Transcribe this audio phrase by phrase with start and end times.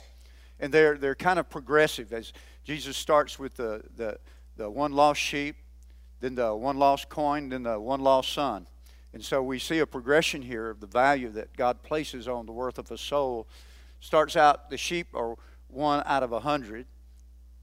[0.59, 2.33] And they're, they're kind of progressive as
[2.65, 4.19] Jesus starts with the, the,
[4.57, 5.55] the one lost sheep,
[6.19, 8.67] then the one lost coin, then the one lost son.
[9.13, 12.53] And so we see a progression here of the value that God places on the
[12.53, 13.47] worth of a soul.
[14.01, 15.37] Starts out, the sheep are
[15.69, 16.87] one out of a hundred,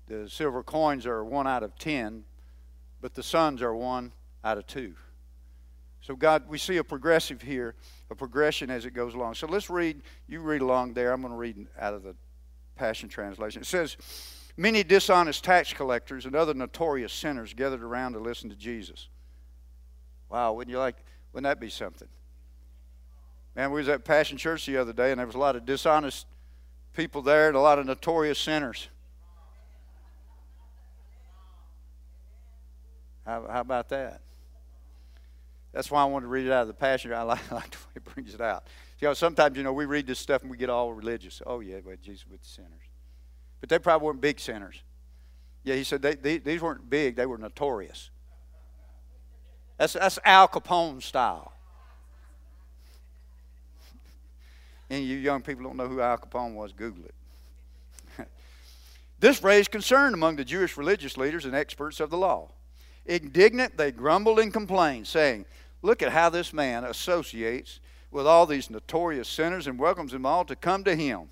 [0.07, 2.23] the silver coins are one out of ten,
[3.01, 4.11] but the sons are one
[4.43, 4.93] out of two.
[6.01, 7.75] So, God, we see a progressive here,
[8.09, 9.35] a progression as it goes along.
[9.35, 11.11] So, let's read, you read along there.
[11.11, 12.15] I'm going to read out of the
[12.75, 13.61] Passion Translation.
[13.61, 13.97] It says,
[14.59, 19.07] Many dishonest tax collectors and other notorious sinners gathered around to listen to Jesus.
[20.29, 20.97] Wow, wouldn't you like
[21.33, 22.07] wouldn't that be something?
[23.55, 25.65] Man, we was at Passion Church the other day, and there was a lot of
[25.65, 26.25] dishonest
[26.93, 28.89] people there and a lot of notorious sinners.
[33.25, 34.21] How, how about that?
[35.71, 37.13] That's why I wanted to read it out of the Passion.
[37.13, 38.65] I like, I like the way it brings it out.
[38.99, 41.41] You know, sometimes, you know, we read this stuff and we get all religious.
[41.45, 42.71] Oh, yeah, but Jesus with the sinners.
[43.59, 44.81] But they probably weren't big sinners.
[45.63, 48.09] Yeah, he said they, they, these weren't big, they were notorious.
[49.79, 51.53] That's, that's Al Capone style.
[54.89, 58.27] And you young people don't know who Al Capone was, Google it.
[59.19, 62.49] this raised concern among the Jewish religious leaders and experts of the law.
[63.05, 65.45] Indignant, they grumbled and complained, saying,
[65.81, 67.79] Look at how this man associates
[68.11, 71.29] with all these notorious sinners and welcomes them all to come to him.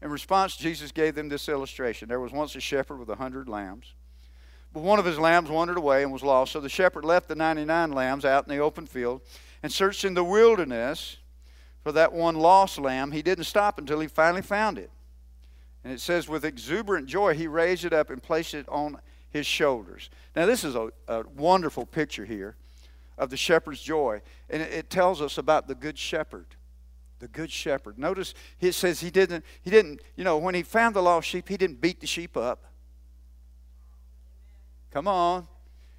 [0.00, 2.08] In response, Jesus gave them this illustration.
[2.08, 3.94] There was once a shepherd with a hundred lambs.
[4.74, 6.52] But one of his lambs wandered away and was lost.
[6.52, 9.22] So the shepherd left the 99 lambs out in the open field
[9.62, 11.18] and searched in the wilderness
[11.84, 13.12] for that one lost lamb.
[13.12, 14.90] He didn't stop until he finally found it.
[15.84, 18.98] And it says, with exuberant joy, he raised it up and placed it on
[19.30, 20.10] his shoulders.
[20.34, 22.56] Now, this is a, a wonderful picture here
[23.16, 24.22] of the shepherd's joy.
[24.50, 26.46] And it, it tells us about the good shepherd
[27.20, 27.98] the good shepherd.
[27.98, 31.48] Notice it says he didn't, he didn't, you know, when he found the lost sheep,
[31.48, 32.73] he didn't beat the sheep up.
[34.94, 35.48] Come on.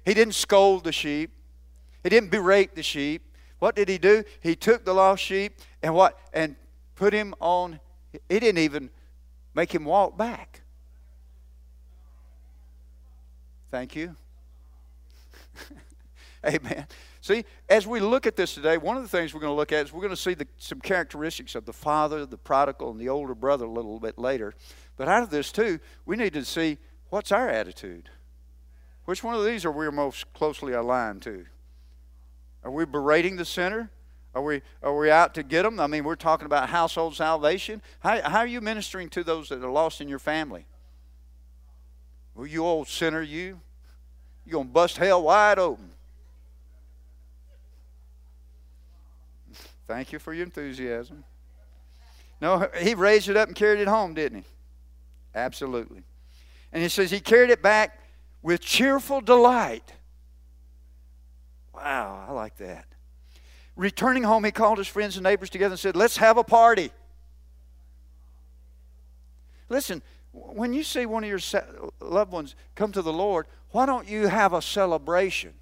[0.06, 1.30] He didn't scold the sheep.
[2.02, 3.22] He didn't berate the sheep.
[3.58, 4.24] What did he do?
[4.40, 6.18] He took the lost sheep and what?
[6.32, 6.56] And
[6.94, 7.78] put him on.
[8.12, 8.88] He didn't even
[9.54, 10.62] make him walk back.
[13.70, 14.16] Thank you.
[16.46, 16.86] Amen.
[17.20, 19.72] See, as we look at this today, one of the things we're going to look
[19.72, 23.00] at is we're going to see the, some characteristics of the father, the prodigal, and
[23.00, 24.54] the older brother a little bit later.
[24.96, 26.78] But out of this, too, we need to see
[27.10, 28.08] what's our attitude.
[29.06, 31.46] Which one of these are we most closely aligned to?
[32.62, 33.90] Are we berating the sinner?
[34.34, 35.80] Are we, are we out to get them?
[35.80, 37.80] I mean, we're talking about household salvation.
[38.00, 40.66] How, how are you ministering to those that are lost in your family?
[42.34, 43.60] Well, you old sinner, you.
[44.44, 45.88] You're going to bust hell wide open.
[49.86, 51.24] Thank you for your enthusiasm.
[52.40, 54.44] No, he raised it up and carried it home, didn't he?
[55.34, 56.02] Absolutely.
[56.72, 58.00] And he says he carried it back
[58.46, 59.92] with cheerful delight.
[61.74, 62.86] Wow, I like that.
[63.74, 66.92] Returning home, he called his friends and neighbors together and said, Let's have a party.
[69.68, 71.40] Listen, when you see one of your
[72.00, 75.52] loved ones come to the Lord, why don't you have a celebration?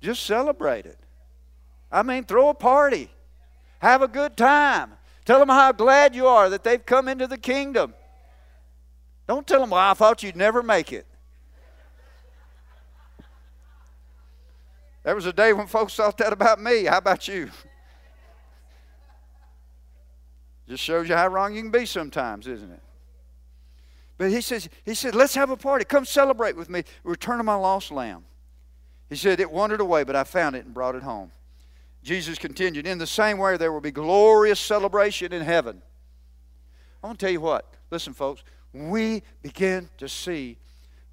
[0.00, 0.98] Just celebrate it.
[1.92, 3.10] I mean, throw a party.
[3.78, 4.94] Have a good time.
[5.24, 7.94] Tell them how glad you are that they've come into the kingdom.
[9.26, 11.06] Don't tell them, well, I thought you'd never make it.
[15.02, 16.84] There was a day when folks thought that about me.
[16.84, 17.50] How about you?
[20.68, 22.80] Just shows you how wrong you can be sometimes, isn't it?
[24.16, 25.84] But he says, he said, let's have a party.
[25.84, 26.84] Come celebrate with me.
[27.02, 28.24] Return of my lost lamb.
[29.10, 31.30] He said, it wandered away, but I found it and brought it home.
[32.02, 35.82] Jesus continued, in the same way, there will be glorious celebration in heaven.
[37.02, 37.74] I want to tell you what.
[37.90, 38.42] Listen, folks,
[38.74, 40.58] we begin to see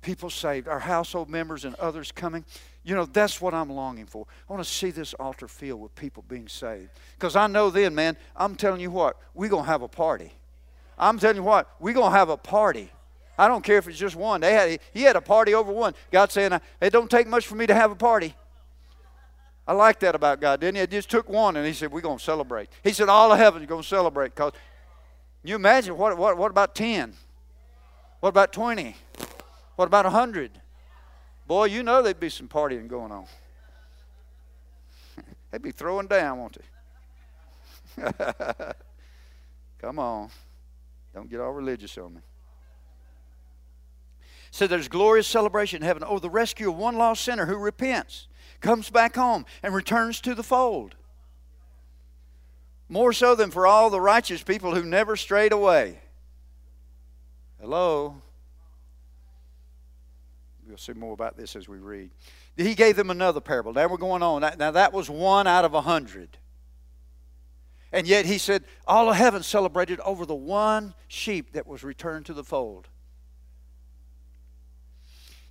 [0.02, 2.44] people saved, our household members and others coming,
[2.84, 4.26] You know, that's what I'm longing for.
[4.50, 6.90] I want to see this altar filled with people being saved.
[7.16, 10.34] Because I know then, man, I'm telling you what, we're going to have a party.
[10.98, 12.90] I'm telling you what, we're going to have a party.
[13.38, 14.42] I don't care if it's just one.
[14.42, 15.94] They had, he had a party over one.
[16.12, 18.36] God saying, it don't take much for me to have a party.
[19.68, 20.82] I like that about God, didn't he?
[20.82, 22.70] It just took one and he said, we're going to celebrate.
[22.84, 24.36] He said, all of heaven is going to celebrate.
[24.36, 24.54] Because
[25.44, 27.14] you imagine, what, what, what about 10?
[28.22, 28.96] What about 20?
[29.76, 30.52] What about 100?
[31.48, 33.26] Boy, you know there'd be some partying going on.
[35.52, 36.58] They'd be throwing down, won't
[37.98, 38.12] they?
[39.82, 40.30] Come on.
[41.14, 42.22] Don't get all religious on me.
[44.52, 46.04] So there's glorious celebration in heaven.
[46.06, 48.28] Oh, the rescue of one lost sinner who repents,
[48.60, 50.96] comes back home, and returns to the fold.
[52.88, 56.02] More so than for all the righteous people who never strayed away.
[57.62, 58.20] Hello?
[60.68, 62.10] We'll see more about this as we read.
[62.58, 63.72] He gave them another parable.
[63.72, 64.42] Now we're going on.
[64.58, 66.38] Now that was one out of a hundred.
[67.92, 72.26] And yet he said, All of heaven celebrated over the one sheep that was returned
[72.28, 72.88] to the fold.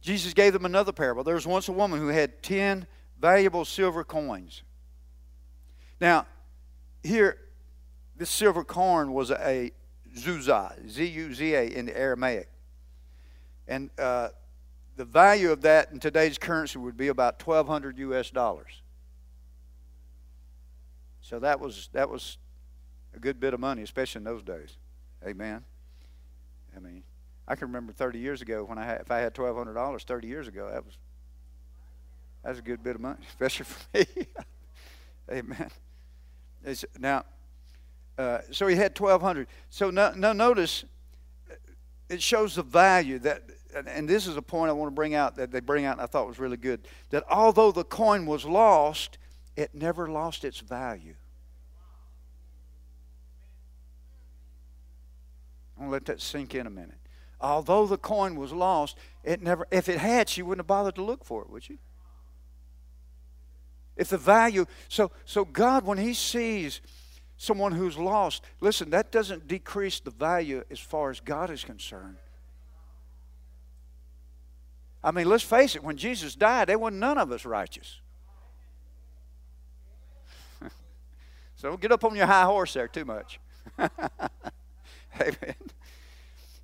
[0.00, 1.22] Jesus gave them another parable.
[1.22, 2.86] There was once a woman who had 10
[3.20, 4.62] valuable silver coins.
[6.00, 6.26] Now,
[7.04, 7.36] here,
[8.16, 9.72] this silver coin was a
[10.20, 12.48] zuza, Z U Z A in the Aramaic.
[13.66, 14.28] And uh,
[14.96, 18.82] the value of that in today's currency would be about 1200 US dollars.
[21.20, 22.38] So that was that was
[23.14, 24.76] a good bit of money, especially in those days.
[25.26, 25.64] Amen.
[26.76, 27.02] I mean,
[27.46, 30.48] I can remember 30 years ago when I had, if I had $1,200 30 years
[30.48, 30.96] ago, that was
[32.44, 34.06] that's a good bit of money, especially for me.
[35.30, 35.70] Amen.
[36.64, 37.24] It's, now,
[38.20, 39.46] uh, so he had 1,200.
[39.70, 40.84] So now, no, notice
[41.50, 41.54] uh,
[42.10, 43.44] it shows the value that,
[43.86, 46.02] and this is a point I want to bring out that they bring out, and
[46.02, 46.86] I thought was really good.
[47.08, 49.16] That although the coin was lost,
[49.56, 51.14] it never lost its value.
[55.78, 56.98] I'm going to let that sink in a minute.
[57.40, 61.02] Although the coin was lost, it never if it had, she wouldn't have bothered to
[61.02, 61.78] look for it, would she?
[63.96, 66.82] If the value so so God when he sees
[67.40, 72.18] someone who's lost, listen, that doesn't decrease the value as far as God is concerned.
[75.02, 78.00] I mean, let's face it, when Jesus died, there wasn't none of us righteous.
[81.56, 83.40] so don't get up on your high horse there too much.
[85.18, 85.54] Amen.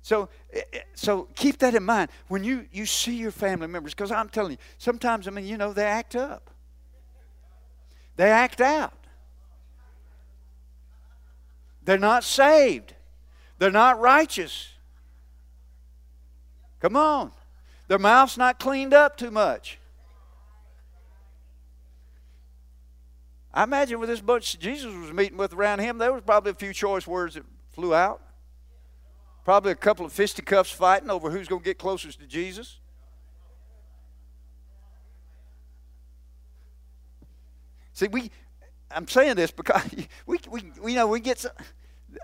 [0.03, 3.95] So, eh, eh, so keep that in mind when you, you see your family members,
[3.95, 6.51] because I'm telling you, sometimes, I mean, you know, they act up.
[8.15, 8.93] They act out.
[11.87, 12.95] They're not saved.
[13.59, 14.73] They're not righteous.
[16.81, 17.31] Come on.
[17.87, 19.79] Their mouth's not cleaned up too much.
[23.53, 26.55] I imagine with this bunch Jesus was meeting with around him, there was probably a
[26.55, 28.21] few choice words that flew out.
[29.45, 32.79] Probably a couple of fisticuffs fighting over who's going to get closest to Jesus.
[37.93, 38.29] See, we,
[38.91, 39.83] I'm saying this because
[40.25, 41.51] we, we, we know we get some,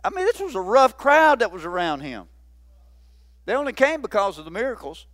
[0.03, 2.25] I mean, this was a rough crowd that was around him.
[3.45, 5.05] They only came because of the miracles.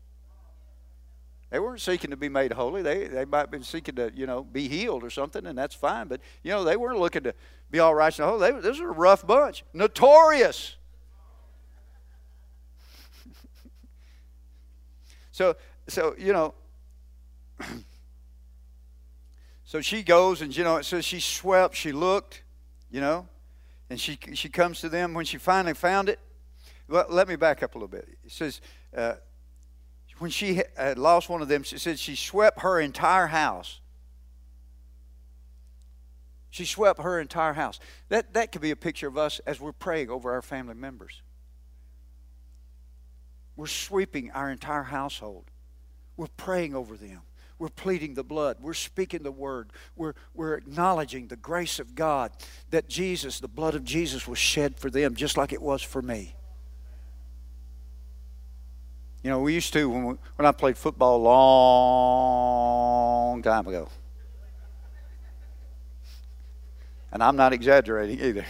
[1.49, 2.83] They weren't seeking to be made holy.
[2.83, 5.73] They, they might have been seeking to, you know, be healed or something, and that's
[5.73, 6.07] fine.
[6.07, 7.33] But, you know, they weren't looking to
[7.71, 8.51] be all right and holy.
[8.51, 9.63] They, this was a rough bunch.
[9.73, 10.75] Notorious.
[15.31, 15.55] So,
[15.87, 16.53] so you know,
[19.69, 22.41] so she goes and, you know, it says she swept, she looked,
[22.89, 23.27] you know,
[23.91, 26.17] and she, she comes to them when she finally found it.
[26.87, 28.07] Well, let me back up a little bit.
[28.25, 28.61] It says,
[28.97, 29.13] uh,
[30.17, 33.79] when she had lost one of them, she said she swept her entire house.
[36.49, 37.79] She swept her entire house.
[38.07, 41.21] That, that could be a picture of us as we're praying over our family members.
[43.55, 45.45] We're sweeping our entire household.
[46.17, 47.21] We're praying over them.
[47.59, 48.57] We're pleading the blood.
[48.61, 49.71] We're speaking the word.
[49.97, 52.31] We're, we're acknowledging the grace of God
[52.69, 56.01] that Jesus, the blood of Jesus, was shed for them just like it was for
[56.01, 56.35] me.
[59.23, 61.23] You know, we used to, when, we, when I played football a
[63.33, 63.89] long time ago,
[67.11, 68.45] and I'm not exaggerating either,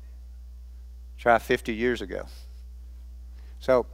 [1.18, 2.26] try 50 years ago.
[3.60, 3.86] So,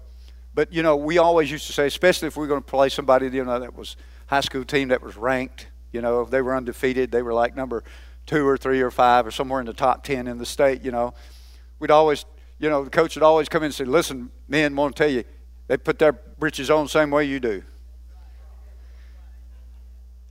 [0.54, 2.88] but you know, we always used to say, especially if we are going to play
[2.88, 3.96] somebody, you know, that was
[4.26, 5.68] high school team that was ranked.
[5.92, 7.82] You know, if they were undefeated, they were like number
[8.26, 10.82] two or three or five or somewhere in the top ten in the state.
[10.82, 11.14] You know,
[11.78, 12.24] we'd always,
[12.58, 15.10] you know, the coach would always come in and say, "Listen, men, want to tell
[15.10, 15.24] you,
[15.66, 17.62] they put their britches on the same way you do."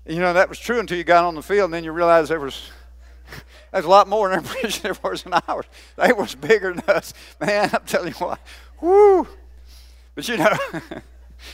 [0.06, 2.30] You know, that was true until you got on the field, and then you realized
[2.30, 2.72] there was
[3.72, 5.66] there's a lot more in their preaching there was than ours.
[5.98, 7.14] They was bigger than us.
[7.40, 8.40] Man, I'm telling you what.
[8.82, 9.28] Whoo!
[10.16, 10.58] But you know,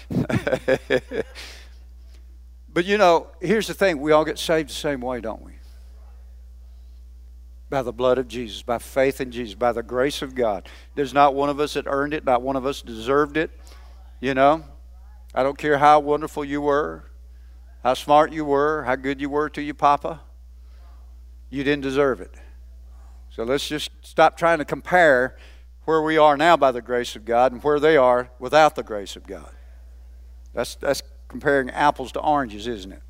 [2.74, 5.54] but you know, here's the thing: we all get saved the same way, don't we?
[7.70, 10.68] By the blood of Jesus, by faith in Jesus, by the grace of God.
[10.96, 13.52] There's not one of us that earned it, not one of us deserved it.
[14.20, 14.66] You know,
[15.34, 17.06] I don't care how wonderful you were,
[17.84, 20.22] how smart you were, how good you were to your papa.
[21.50, 22.34] You didn't deserve it.
[23.32, 25.38] So let's just stop trying to compare
[25.90, 28.84] where we are now by the grace of God and where they are without the
[28.84, 29.50] grace of God.
[30.54, 33.02] That's, that's comparing apples to oranges, isn't it?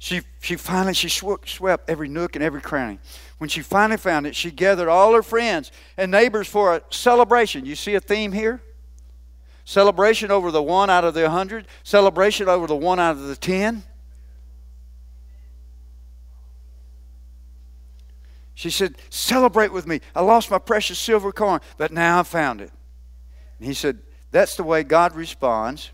[0.00, 2.98] She, she finally she swept every nook and every cranny.
[3.38, 7.64] When she finally found it, she gathered all her friends and neighbors for a celebration.
[7.64, 8.60] You see a theme here?
[9.64, 13.36] Celebration over the one out of the hundred, celebration over the one out of the
[13.36, 13.84] ten.
[18.54, 20.00] She said, Celebrate with me.
[20.14, 22.70] I lost my precious silver coin, but now I found it.
[23.58, 23.98] And he said,
[24.30, 25.90] That's the way God responds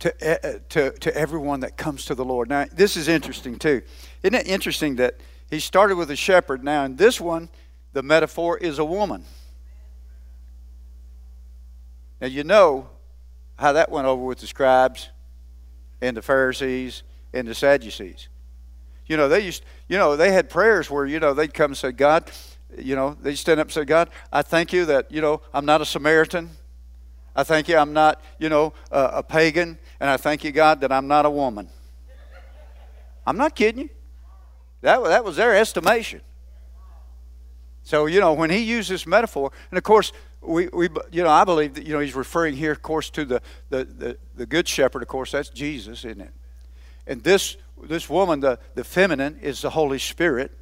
[0.00, 2.48] to, uh, to, to everyone that comes to the Lord.
[2.48, 3.82] Now, this is interesting too.
[4.24, 6.64] Isn't it interesting that he started with a shepherd?
[6.64, 7.48] Now, in this one,
[7.92, 9.24] the metaphor is a woman.
[12.20, 12.88] Now, you know
[13.56, 15.10] how that went over with the scribes
[16.00, 18.28] and the Pharisees and the Sadducees.
[19.06, 21.76] You know, they used, you know, they had prayers where, you know, they'd come and
[21.76, 22.30] say, God,
[22.78, 25.66] you know, they'd stand up and say, God, I thank you that, you know, I'm
[25.66, 26.50] not a Samaritan.
[27.34, 29.78] I thank you I'm not, you know, a, pagan.
[30.00, 31.68] And I thank you, God, that I'm not a woman.
[33.26, 33.90] I'm not kidding you.
[34.82, 36.20] That, that was their estimation.
[37.84, 41.30] So, you know, when he used this metaphor, and of course, we, we you know,
[41.30, 44.46] I believe that, you know, he's referring here, of course, to the, the, the, the
[44.46, 46.32] good shepherd, of course, that's Jesus, isn't it?
[47.06, 50.56] And this this woman, the, the feminine, is the Holy Spirit.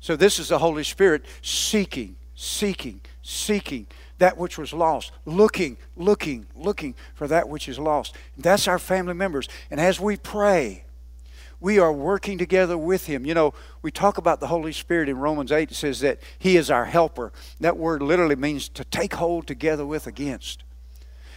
[0.00, 3.86] So this is the Holy Spirit seeking, seeking, seeking
[4.18, 8.14] that which was lost, looking, looking, looking for that which is lost.
[8.36, 9.48] That's our family members.
[9.70, 10.84] And as we pray,
[11.62, 13.24] we are working together with Him.
[13.24, 15.70] You know, we talk about the Holy Spirit in Romans 8.
[15.70, 17.32] It says that He is our helper.
[17.60, 20.64] That word literally means to take hold together with against.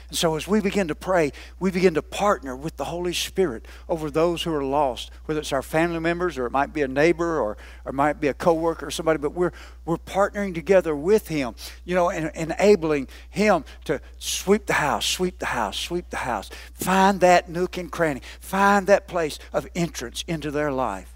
[0.10, 3.68] And so as we begin to pray, we begin to partner with the Holy Spirit
[3.90, 6.88] over those who are lost, whether it's our family members or it might be a
[6.88, 9.52] neighbor or, or it might be a coworker or somebody, but we're,
[9.84, 15.40] we're partnering together with Him, you know, and enabling Him to sweep the house, sweep
[15.40, 16.50] the house, sweep the house.
[16.74, 18.22] Find that nook and cranny.
[18.40, 21.16] Find that place of entrance into their life.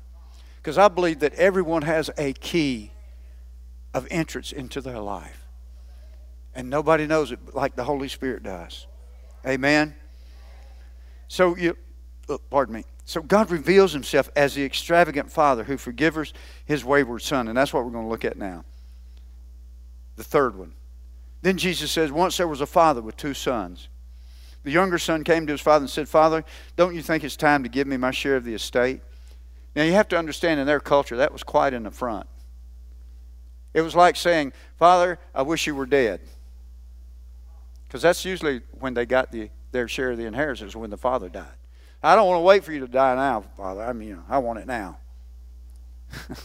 [0.58, 2.92] Because I believe that everyone has a key
[3.94, 5.49] of entrance into their life.
[6.56, 8.88] And nobody knows it like the Holy Spirit does.
[9.46, 9.96] Amen.
[11.28, 11.78] So you
[12.28, 12.84] oh, pardon me.
[13.06, 16.34] So God reveals himself as the extravagant father who forgives
[16.66, 17.48] his wayward son.
[17.48, 18.66] And that's what we're going to look at now.
[20.16, 20.74] The third one.
[21.42, 23.88] Then Jesus says, Once there was a father with two sons.
[24.64, 26.44] The younger son came to his father and said, Father,
[26.76, 29.02] don't you think it's time to give me my share of the estate?
[29.76, 32.28] Now you have to understand in their culture that was quite an affront.
[33.74, 36.22] It was like saying, Father, I wish you were dead.
[37.90, 41.28] Because that's usually when they got the, their share of the inheritance when the father
[41.28, 41.48] died.
[42.04, 43.82] I don't want to wait for you to die now, Father.
[43.82, 45.00] I mean, I want it now.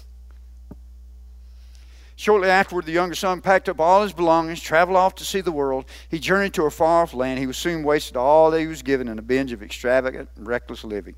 [2.16, 5.52] Shortly afterward, the younger son packed up all his belongings, traveled off to see the
[5.52, 5.84] world.
[6.08, 7.38] He journeyed to a far off land.
[7.38, 10.46] He was soon wasted all that he was given in a binge of extravagant and
[10.46, 11.14] reckless living.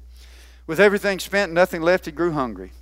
[0.67, 2.73] With everything spent and nothing left, he grew hungry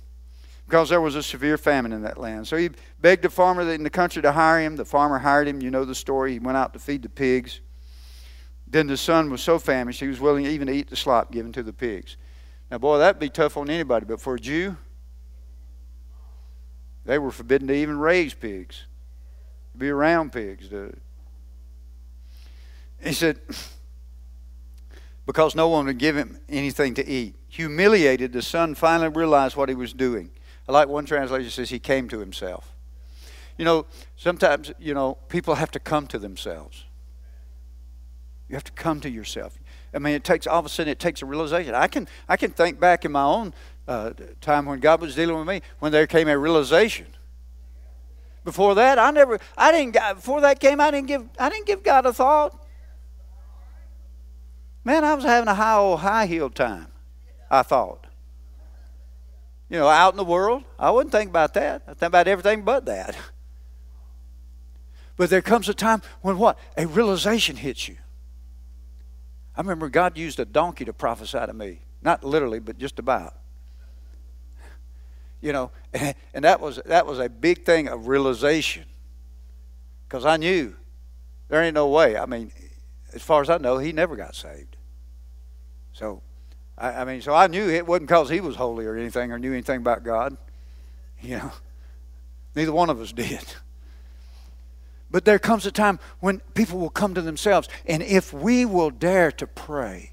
[0.65, 2.47] because there was a severe famine in that land.
[2.47, 2.69] So he
[2.99, 4.75] begged a farmer in the country to hire him.
[4.75, 5.61] The farmer hired him.
[5.61, 6.33] You know the story.
[6.33, 7.61] He went out to feed the pigs.
[8.67, 11.51] Then the son was so famished he was willing even to eat the slop given
[11.53, 12.17] to the pigs.
[12.71, 14.75] Now, boy, that'd be tough on anybody, but for a Jew,
[17.05, 18.85] they were forbidden to even raise pigs,
[19.73, 20.69] to be around pigs.
[20.69, 20.91] To...
[23.03, 23.39] He said,
[25.27, 27.35] because no one would give him anything to eat.
[27.49, 30.31] Humiliated, the son finally realized what he was doing.
[30.67, 32.75] I like one translation says he came to himself.
[33.57, 36.85] You know, sometimes, you know, people have to come to themselves.
[38.49, 39.57] You have to come to yourself.
[39.93, 41.73] I mean, it takes all of a sudden it takes a realization.
[41.73, 43.53] I can I can think back in my own
[43.87, 47.07] uh, time when God was dealing with me when there came a realization.
[48.43, 51.81] Before that, I never I didn't before that came I didn't give I didn't give
[51.81, 52.61] God a thought.
[54.83, 56.87] Man, I was having a high old high heel time.
[57.49, 58.04] I thought.
[59.69, 61.81] You know, out in the world, I wouldn't think about that.
[61.87, 63.15] I think about everything but that.
[65.17, 66.57] But there comes a time when what?
[66.77, 67.97] A realization hits you.
[69.55, 71.79] I remember God used a donkey to prophesy to me.
[72.01, 73.33] Not literally, but just about.
[75.41, 78.85] You know, and that was that was a big thing of realization.
[80.07, 80.75] Because I knew
[81.47, 82.17] there ain't no way.
[82.17, 82.51] I mean,
[83.13, 84.75] as far as I know, he never got saved.
[85.93, 86.21] So,
[86.77, 89.39] I, I mean, so I knew it wasn't because he was holy or anything or
[89.39, 90.37] knew anything about God.
[91.21, 91.51] You know,
[92.55, 93.43] neither one of us did.
[95.09, 97.69] But there comes a time when people will come to themselves.
[97.85, 100.11] And if we will dare to pray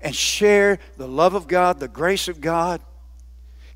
[0.00, 2.82] and share the love of God, the grace of God,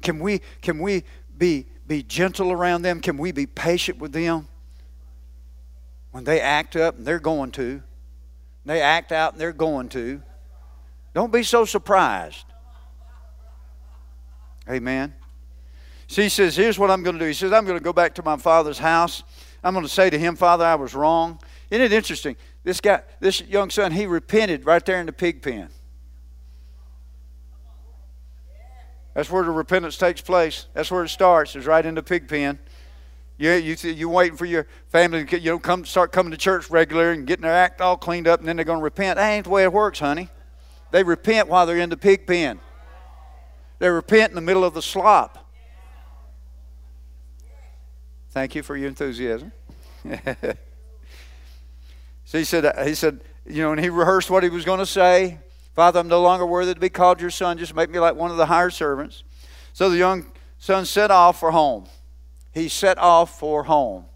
[0.03, 1.05] can we, can we
[1.37, 3.01] be, be gentle around them?
[3.01, 4.49] Can we be patient with them?
[6.11, 7.83] When they act up, and they're going to,
[8.65, 10.23] they act out, and they're going to,
[11.19, 12.45] don't be so surprised.
[14.69, 15.15] Amen.
[16.07, 17.27] See, he says, Here's what I'm going to do.
[17.27, 19.23] He says, I'm going to go back to my father's house
[19.63, 21.41] I'm going to say to him, Father, I was wrong.
[21.71, 22.37] Isn't it interesting?
[22.65, 25.69] This guy, this young son, he repented right there in the pig pen.
[29.15, 30.67] That's where the repentance takes place.
[30.75, 31.57] That's where it starts.
[31.57, 32.59] Is right in the pig pen.
[33.37, 36.71] You you you waiting for your family to you know come start coming to church
[36.71, 39.17] regularly and getting their act all cleaned up, and then they're going to repent.
[39.17, 40.29] That ain't the way it works, honey.
[40.91, 42.61] They repent while they're in the pig pen.
[43.79, 45.47] They repent in the middle of the slop.
[48.31, 49.53] Thank you for your enthusiasm.
[52.25, 54.87] so he said, he said, you know, and he rehearsed what he was going to
[54.87, 55.39] say.
[55.75, 57.57] Father, I'm no longer worthy to be called your son.
[57.59, 59.23] Just make me like one of the hired servants.
[59.73, 60.27] So the young
[60.59, 61.87] son set off for home.
[62.53, 64.07] He set off for home.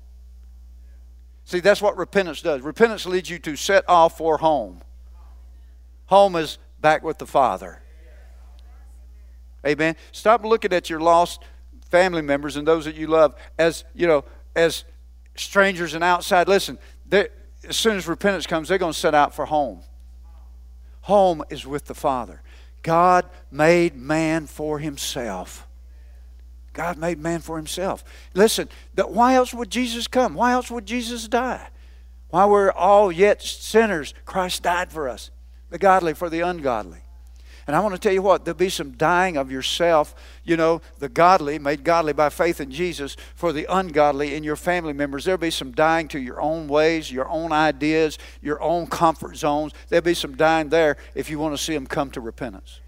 [1.44, 2.62] See, that's what repentance does.
[2.62, 4.82] Repentance leads you to set off for home.
[6.06, 7.80] Home is back with the Father.
[9.66, 9.96] Amen.
[10.10, 11.42] Stop looking at your lost
[11.88, 14.24] family members and those that you love as, you know,
[14.56, 14.84] as
[15.36, 16.48] strangers and outside.
[16.48, 16.78] Listen,
[17.10, 17.28] as
[17.70, 19.82] soon as repentance comes, they're going to set out for home.
[21.02, 22.42] Home is with the Father.
[22.82, 25.66] God made man for himself.
[26.72, 28.02] God made man for himself.
[28.34, 30.34] Listen, why else would Jesus come?
[30.34, 31.68] Why else would Jesus die?
[32.30, 35.30] While we're all yet sinners, Christ died for us,
[35.72, 36.98] the godly for the ungodly.
[37.66, 40.82] And I want to tell you what, there'll be some dying of yourself, you know,
[40.98, 45.24] the godly, made godly by faith in Jesus, for the ungodly in your family members.
[45.24, 49.72] There'll be some dying to your own ways, your own ideas, your own comfort zones.
[49.88, 52.80] There'll be some dying there if you want to see them come to repentance.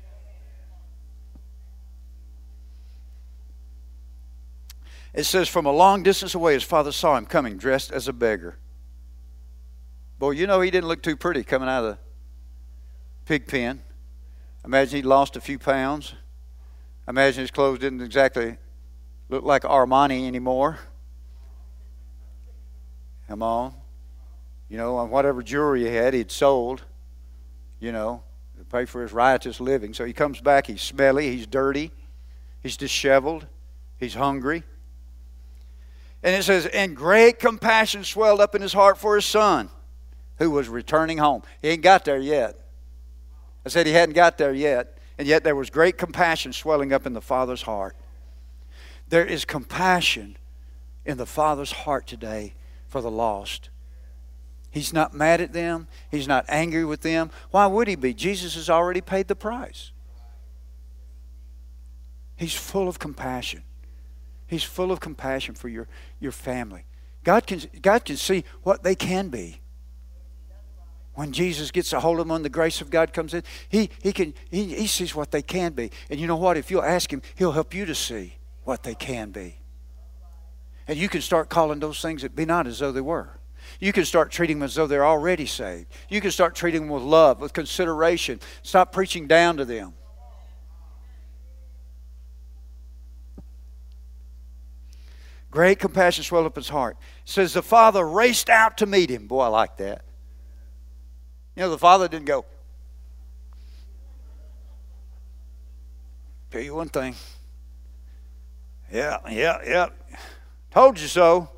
[5.14, 8.12] It says, from a long distance away, his father saw him coming dressed as a
[8.12, 8.58] beggar.
[10.18, 12.03] Boy, you know he didn't look too pretty coming out of the
[13.24, 13.82] pig pen.
[14.64, 16.14] Imagine he lost a few pounds.
[17.06, 18.56] Imagine his clothes didn't exactly
[19.28, 20.78] look like Armani anymore.
[23.28, 23.74] Come on.
[24.68, 26.82] You know, on whatever jewelry he had, he'd sold,
[27.78, 28.22] you know,
[28.58, 29.92] to pay for his riotous living.
[29.92, 31.90] So he comes back, he's smelly, he's dirty,
[32.62, 33.46] he's disheveled,
[33.98, 34.62] he's hungry.
[36.22, 39.68] And it says, and great compassion swelled up in his heart for his son
[40.38, 41.42] who was returning home.
[41.60, 42.58] He ain't got there yet.
[43.64, 47.06] I said he hadn't got there yet, and yet there was great compassion swelling up
[47.06, 47.96] in the Father's heart.
[49.08, 50.36] There is compassion
[51.04, 52.54] in the Father's heart today
[52.88, 53.70] for the lost.
[54.70, 55.86] He's not mad at them.
[56.10, 57.30] He's not angry with them.
[57.50, 58.12] Why would he be?
[58.12, 59.92] Jesus has already paid the price.
[62.36, 63.62] He's full of compassion.
[64.46, 65.86] He's full of compassion for your,
[66.18, 66.84] your family.
[67.22, 69.60] God can, God can see what they can be
[71.14, 73.90] when Jesus gets a hold of them and the grace of God comes in, he,
[74.02, 75.90] he, can, he, he sees what they can be.
[76.10, 76.56] And you know what?
[76.56, 79.56] If you'll ask him, he'll help you to see what they can be.
[80.88, 83.38] And you can start calling those things that be not as though they were.
[83.80, 85.86] You can start treating them as though they're already saved.
[86.08, 88.40] You can start treating them with love, with consideration.
[88.62, 89.94] Stop preaching down to them.
[95.50, 96.96] Great compassion swelled up his heart.
[97.24, 99.28] Says the father raced out to meet him.
[99.28, 100.03] Boy, I like that.
[101.56, 102.44] You know, the father didn't go,
[106.54, 107.16] Tell you one thing.
[108.92, 109.88] Yeah, yeah, yeah.
[110.70, 111.48] Told you so.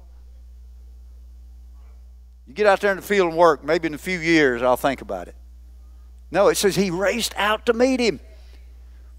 [2.46, 4.78] You get out there in the field and work, maybe in a few years I'll
[4.78, 5.34] think about it.
[6.30, 8.20] No, it says he raced out to meet him.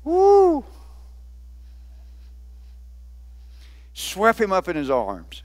[0.03, 0.65] Woo!
[3.93, 5.43] Swept him up in his arms,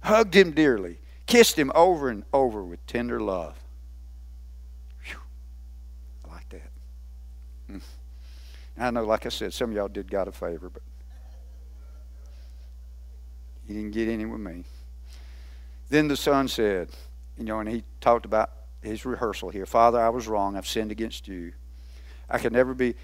[0.00, 3.63] hugged him dearly, kissed him over and over with tender love.
[7.70, 7.80] Mm.
[8.78, 10.82] I know, like I said, some of y'all did God a favor, but
[13.66, 14.64] he didn't get any with me.
[15.88, 16.88] Then the son said,
[17.38, 18.50] you know, and he talked about
[18.82, 19.66] his rehearsal here.
[19.66, 20.56] Father, I was wrong.
[20.56, 21.52] I've sinned against you.
[22.28, 22.94] I can never be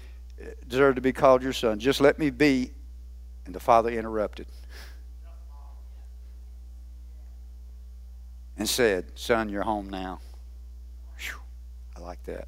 [0.67, 1.79] deserve to be called your son.
[1.79, 2.71] Just let me be.
[3.45, 4.45] And the father interrupted
[8.57, 10.19] and said, Son, you're home now.
[11.17, 11.39] Whew,
[11.97, 12.47] I like that.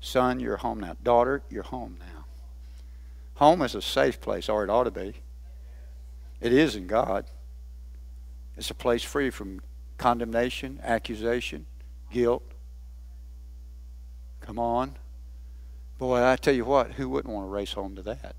[0.00, 0.96] Son, you're home now.
[1.02, 2.24] Daughter, you're home now.
[3.34, 5.14] Home is a safe place, or it ought to be.
[6.40, 7.26] It is in God.
[8.56, 9.60] It's a place free from
[9.98, 11.66] condemnation, accusation,
[12.10, 12.42] guilt.
[14.40, 14.96] Come on.
[15.98, 18.34] Boy, I tell you what, who wouldn't want to race home to that?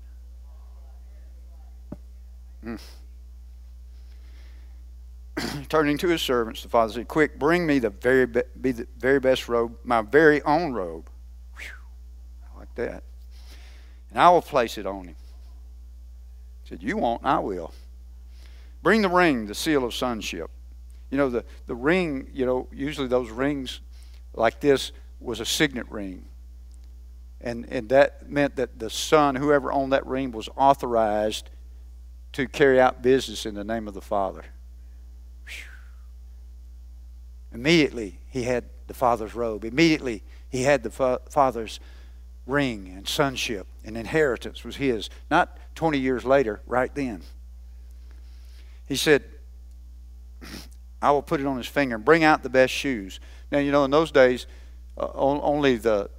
[2.64, 2.80] Mm.
[5.68, 8.86] Turning to his servants, the father said, Quick, bring me the very, be, be the
[8.98, 11.08] very best robe, my very own robe.
[12.76, 13.02] Like that.
[14.10, 15.16] And I will place it on him.
[16.62, 17.72] He said, You won't, I will.
[18.82, 20.50] Bring the ring, the seal of sonship.
[21.10, 23.80] You know, the, the ring, you know, usually those rings
[24.34, 26.24] like this was a signet ring
[27.42, 31.50] and, and that meant that the son, whoever owned that ring, was authorized
[32.32, 34.44] to carry out business in the name of the Father.
[37.52, 39.64] Immediately, he had the Father's robe.
[39.64, 41.80] Immediately, he had the fa- Father's
[42.46, 45.10] ring and sonship and inheritance was his.
[45.30, 47.22] Not 20 years later, right then.
[48.86, 49.24] He said,
[51.00, 53.20] I will put it on his finger and bring out the best shoes.
[53.50, 54.46] Now, you know, in those days,
[54.98, 56.10] uh, only the,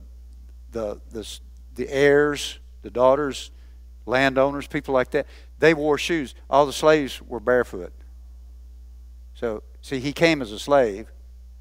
[0.72, 1.40] the, the,
[1.76, 3.52] the heirs, the daughters,
[4.06, 5.28] landowners, people like that,
[5.60, 6.36] they wore shoes.
[6.50, 7.94] All the slaves were barefoot.
[9.36, 11.08] So, see, he came as a slave.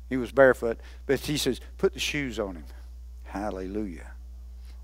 [0.08, 0.80] He was barefoot.
[1.06, 2.64] But he says, put the shoes on him.
[3.24, 4.11] Hallelujah.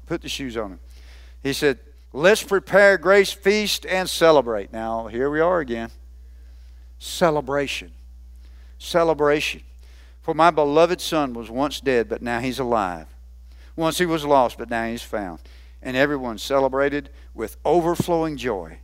[0.09, 0.81] Put the shoes on him.
[1.43, 1.79] He said,
[2.15, 4.73] let's prepare grace feast and celebrate.
[4.73, 5.91] Now, here we are again.
[6.99, 7.93] Celebration.
[8.79, 9.61] Celebration.
[10.23, 13.07] For my beloved son was once dead, but now he's alive.
[13.77, 15.41] Once he was lost, but now he's found.
[15.83, 18.79] And everyone celebrated with overflowing joy.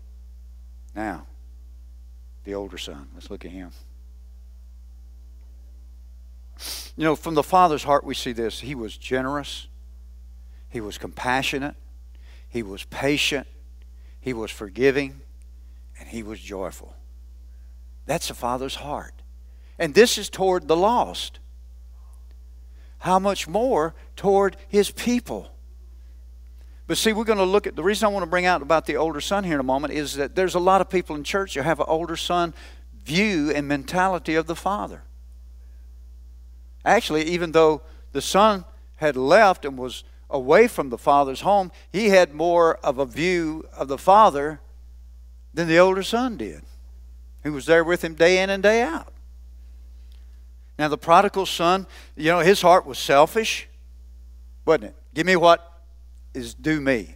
[0.94, 1.26] Now,
[2.44, 3.08] the older son.
[3.14, 3.70] Let's look at him.
[6.96, 8.60] You know, from the father's heart, we see this.
[8.60, 9.68] He was generous,
[10.74, 11.76] he was compassionate,
[12.48, 13.46] he was patient,
[14.20, 15.20] he was forgiving,
[15.98, 16.94] and he was joyful.
[18.04, 19.14] That's the father's heart.
[19.78, 21.38] And this is toward the lost
[23.04, 25.50] how much more toward his people?
[26.87, 28.87] But see, we're going to look at the reason I want to bring out about
[28.87, 31.22] the older son here in a moment is that there's a lot of people in
[31.22, 32.54] church who have an older son
[33.04, 35.02] view and mentality of the father.
[36.82, 37.82] Actually, even though
[38.12, 38.64] the son
[38.96, 40.02] had left and was
[40.34, 44.60] away from the father's home, he had more of a view of the father
[45.54, 46.62] than the older son did,
[47.44, 49.12] who was there with him day in and day out.
[50.76, 53.68] Now, the prodigal son, you know, his heart was selfish,
[54.66, 54.96] wasn't it?
[55.14, 55.82] Give me what
[56.34, 57.14] is due me.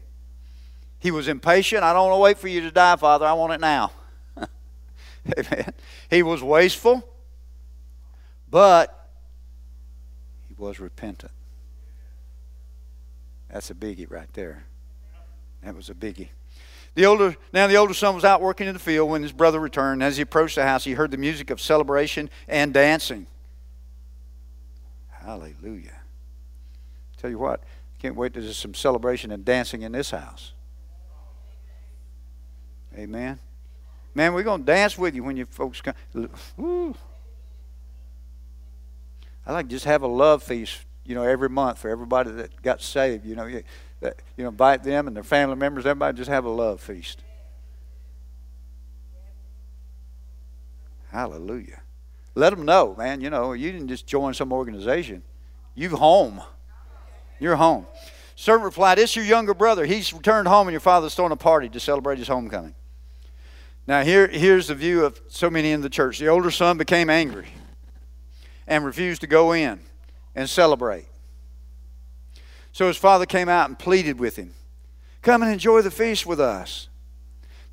[1.00, 1.83] He was impatient.
[1.83, 3.26] I don't want to wait for you to die, Father.
[3.26, 3.90] I want it now.
[5.38, 5.72] Amen.
[6.09, 7.02] He was wasteful,
[8.48, 9.11] but
[10.46, 11.33] he was repentant.
[13.51, 14.65] That's a biggie right there.
[15.63, 16.29] That was a biggie.
[16.95, 19.61] The older, now the older son was out working in the field when his brother
[19.61, 20.03] returned.
[20.03, 23.27] As he approached the house, he heard the music of celebration and dancing.
[25.09, 26.01] Hallelujah.
[27.17, 27.63] Tell you what,
[27.99, 30.53] can't wait to do some celebration and dancing in this house.
[32.97, 33.39] Amen.
[34.15, 35.95] Man, we're going to dance with you when you folks come.
[39.47, 42.83] I like just have a love feast, you know, every month for everybody that got
[42.83, 43.25] saved.
[43.25, 43.64] You know, you,
[44.03, 45.87] you know, invite them and their family members.
[45.87, 47.25] Everybody just have a love feast.
[51.11, 51.81] Hallelujah.
[52.35, 53.23] Let them know, man.
[53.23, 55.23] You know, you didn't just join some organization.
[55.75, 56.42] You home.
[57.40, 57.87] You're home.
[58.37, 59.87] Servant replied, It's your younger brother.
[59.87, 62.75] He's returned home, and your father's throwing a party to celebrate his homecoming.
[63.87, 66.18] Now, here, here's the view of so many in the church.
[66.18, 67.49] The older son became angry
[68.66, 69.81] and refused to go in
[70.38, 71.07] and celebrate.
[72.70, 74.55] So his father came out and pleaded with him
[75.20, 76.88] Come and enjoy the feast with us.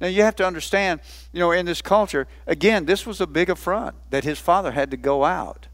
[0.02, 1.00] Now you have to understand,
[1.32, 4.90] you know, in this culture, again, this was a big affront that his father had
[4.92, 5.68] to go out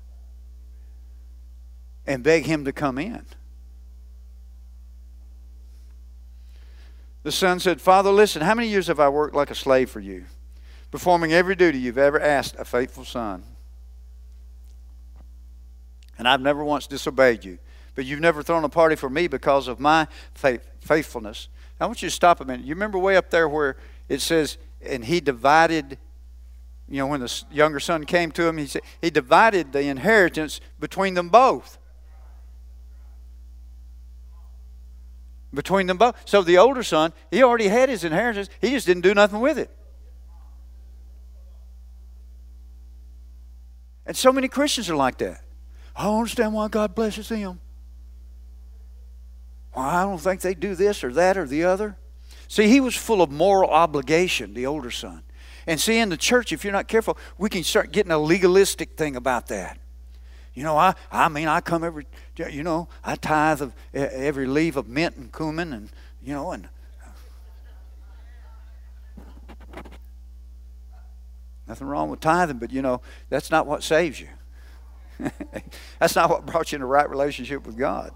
[2.05, 3.25] and beg him to come in.
[7.23, 10.01] The son said, Father, listen, how many years have I worked like a slave for
[10.01, 10.25] you,
[10.91, 13.43] performing every duty you've ever asked a faithful son?
[16.21, 17.57] And I've never once disobeyed you,
[17.95, 21.47] but you've never thrown a party for me because of my faith, faithfulness.
[21.79, 22.63] I want you to stop a minute.
[22.63, 23.75] You remember way up there where
[24.07, 25.97] it says, and he divided,
[26.87, 30.61] you know, when the younger son came to him, he said he divided the inheritance
[30.79, 31.79] between them both.
[35.51, 36.17] Between them both.
[36.25, 38.47] So the older son, he already had his inheritance.
[38.61, 39.75] He just didn't do nothing with it.
[44.05, 45.41] And so many Christians are like that.
[45.95, 47.59] I don't understand why God blesses them.
[49.75, 51.97] Well, I don't think they do this or that or the other.
[52.47, 55.23] See, he was full of moral obligation, the older son.
[55.67, 58.97] And see, in the church, if you're not careful, we can start getting a legalistic
[58.97, 59.77] thing about that.
[60.53, 64.75] You know, I, I mean, I come every, you know, I tithe of every leaf
[64.75, 65.89] of mint and cumin and,
[66.21, 66.67] you know, and
[71.67, 74.27] nothing wrong with tithing, but, you know, that's not what saves you.
[75.99, 78.11] that's not what brought you in a right relationship with God.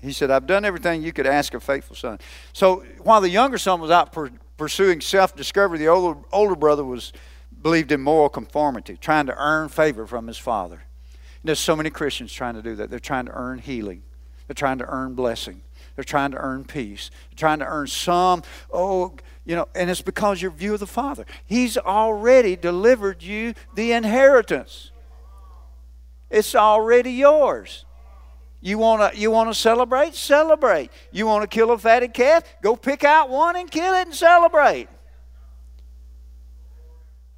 [0.00, 2.18] He said, I've done everything you could ask a faithful son.
[2.52, 6.84] So while the younger son was out per, pursuing self discovery, the older, older brother
[6.84, 7.12] was
[7.62, 10.84] believed in moral conformity, trying to earn favor from his father.
[11.42, 12.90] And there's so many Christians trying to do that.
[12.90, 14.02] They're trying to earn healing,
[14.46, 15.62] they're trying to earn blessing,
[15.94, 20.02] they're trying to earn peace, they're trying to earn some, oh, you know, and it's
[20.02, 21.26] because your view of the Father.
[21.44, 24.92] He's already delivered you the inheritance,
[26.30, 27.84] it's already yours.
[28.60, 30.14] You want to you want to celebrate?
[30.14, 30.90] Celebrate.
[31.10, 32.44] You want to kill a fatted calf?
[32.62, 34.88] Go pick out one and kill it and celebrate.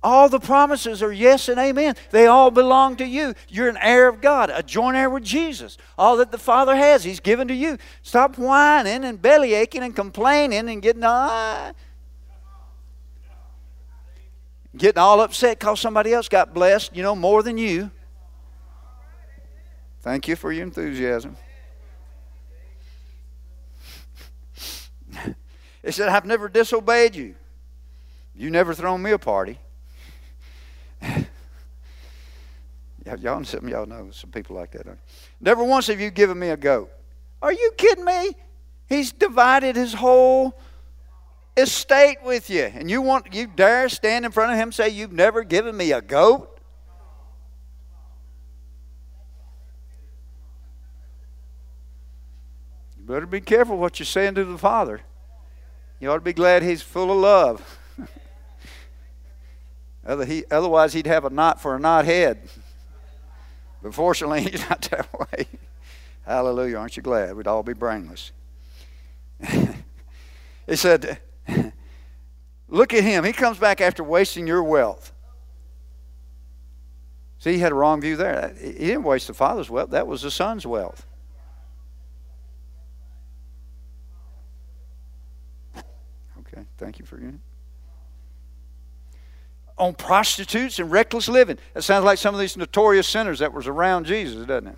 [0.02, 1.94] All the promises are yes and amen.
[2.10, 3.34] They all belong to you.
[3.48, 5.78] You're an heir of God, a joint heir with Jesus.
[5.96, 7.78] All that the Father has, He's given to you.
[8.02, 11.72] Stop whining and belly aching and complaining and getting ah,
[14.76, 17.92] getting all upset because somebody else got blessed, you know, more than you.
[20.02, 21.36] Thank you for your enthusiasm.
[25.84, 27.34] He said, I've never disobeyed you.
[28.36, 29.58] You never thrown me a party.
[33.18, 34.86] y'all, some y'all know some people like that.
[35.40, 36.88] Never once have you given me a goat.
[37.42, 38.36] Are you kidding me?
[38.88, 40.56] He's divided his whole
[41.56, 42.62] estate with you.
[42.62, 45.76] And you want you dare stand in front of him and say, You've never given
[45.76, 46.51] me a goat?
[53.02, 55.00] You better be careful what you're saying to the Father.
[55.98, 57.78] You ought to be glad He's full of love.
[60.06, 62.48] Otherwise, He'd have a knot for a knot head.
[63.82, 65.48] But fortunately, He's not that way.
[66.24, 66.76] Hallelujah.
[66.76, 67.34] Aren't you glad?
[67.34, 68.30] We'd all be brainless.
[69.48, 71.18] he said,
[72.68, 73.24] Look at him.
[73.24, 75.12] He comes back after wasting your wealth.
[77.40, 78.54] See, he had a wrong view there.
[78.60, 81.04] He didn't waste the father's wealth, that was the son's wealth.
[86.52, 87.38] Okay, thank you for you.
[89.78, 91.58] On prostitutes and reckless living.
[91.74, 94.76] That sounds like some of these notorious sinners that was around Jesus, doesn't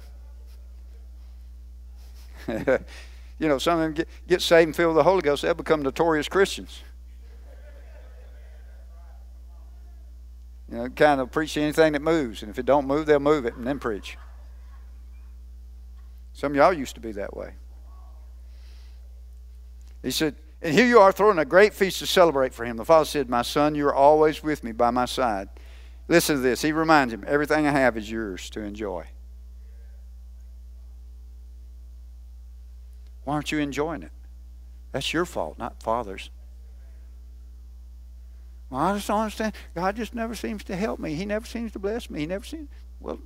[2.46, 2.82] it?
[3.38, 5.54] you know, some of them get, get saved and filled with the Holy Ghost, they'll
[5.54, 6.82] become notorious Christians.
[10.70, 13.44] You know, kind of preach anything that moves, and if it don't move, they'll move
[13.46, 14.16] it and then preach.
[16.32, 17.52] Some of y'all used to be that way.
[20.02, 20.34] He said,
[20.64, 22.78] and here you are throwing a great feast to celebrate for him.
[22.78, 25.50] The father said, My son, you are always with me by my side.
[26.08, 26.62] Listen to this.
[26.62, 29.04] He reminds him, Everything I have is yours to enjoy.
[33.24, 34.12] Why aren't you enjoying it?
[34.92, 36.30] That's your fault, not father's.
[38.70, 39.54] Well, I just don't understand.
[39.74, 41.14] God just never seems to help me.
[41.14, 42.20] He never seems to bless me.
[42.20, 42.70] He never seems.
[43.00, 43.18] Well,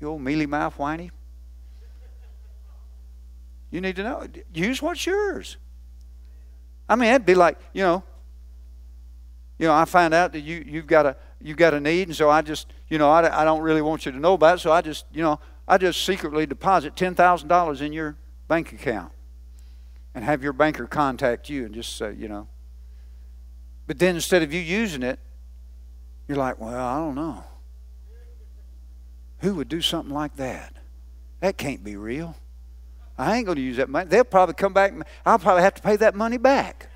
[0.00, 1.10] you old mealy mouth whiny.
[3.72, 4.28] You need to know.
[4.54, 5.56] Use what's yours.
[6.88, 8.04] I mean, it'd be like, you know,
[9.58, 12.16] you know, I find out that you you've got a you've got a need, and
[12.16, 14.60] so I just, you know, I, I don't really want you to know about it,
[14.60, 18.16] so I just, you know, I just secretly deposit ten thousand dollars in your
[18.48, 19.12] bank account,
[20.14, 22.48] and have your banker contact you and just say, you know.
[23.86, 25.18] But then instead of you using it,
[26.28, 27.44] you're like, well, I don't know.
[29.40, 30.74] Who would do something like that?
[31.40, 32.34] That can't be real.
[33.18, 34.08] I ain't going to use that money.
[34.08, 34.92] They'll probably come back.
[35.24, 36.90] I'll probably have to pay that money back.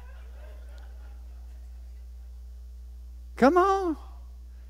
[3.36, 3.96] Come on.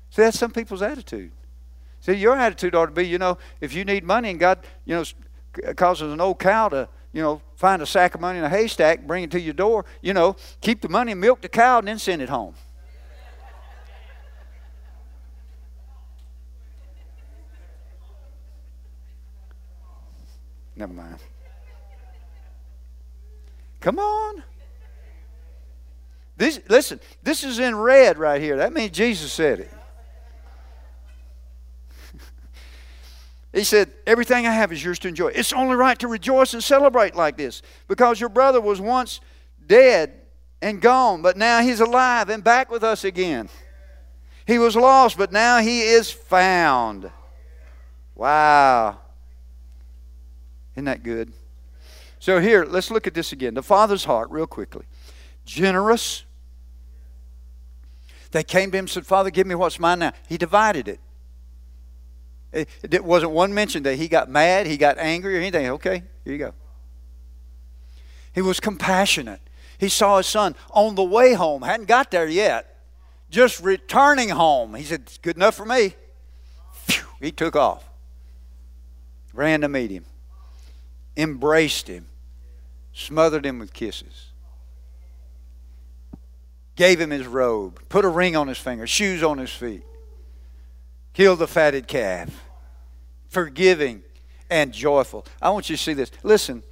[0.09, 1.31] See, that's some people's attitude.
[1.99, 4.95] See, your attitude ought to be, you know, if you need money and God, you
[4.95, 5.03] know,
[5.75, 9.05] causes an old cow to, you know, find a sack of money in a haystack,
[9.05, 11.87] bring it to your door, you know, keep the money, and milk the cow, and
[11.87, 12.55] then send it home.
[20.75, 21.17] Never mind.
[23.81, 24.43] Come on.
[26.37, 28.57] This, listen, this is in red right here.
[28.57, 29.71] That means Jesus said it.
[33.53, 35.27] He said, Everything I have is yours to enjoy.
[35.27, 39.19] It's only right to rejoice and celebrate like this because your brother was once
[39.67, 40.13] dead
[40.61, 43.49] and gone, but now he's alive and back with us again.
[44.47, 47.11] He was lost, but now he is found.
[48.15, 48.99] Wow.
[50.75, 51.33] Isn't that good?
[52.21, 53.55] So, here, let's look at this again.
[53.55, 54.85] The Father's heart, real quickly.
[55.43, 56.23] Generous.
[58.29, 60.13] They came to him and said, Father, give me what's mine now.
[60.29, 60.99] He divided it.
[62.53, 65.67] It wasn't one mention that he got mad, he got angry, or anything.
[65.71, 66.53] Okay, here you go.
[68.33, 69.41] He was compassionate.
[69.79, 72.83] He saw his son on the way home, hadn't got there yet,
[73.31, 74.75] just returning home.
[74.75, 75.95] He said, It's good enough for me.
[76.85, 77.89] Phew, he took off,
[79.33, 80.05] ran to meet him,
[81.17, 82.05] embraced him,
[82.93, 84.31] smothered him with kisses,
[86.75, 89.83] gave him his robe, put a ring on his finger, shoes on his feet
[91.13, 92.29] killed the fatted calf.
[93.29, 94.03] Forgiving
[94.49, 95.25] and joyful.
[95.41, 96.11] I want you to see this.
[96.23, 96.63] Listen,